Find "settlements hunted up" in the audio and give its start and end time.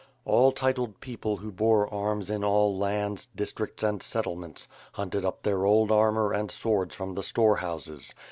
4.01-5.43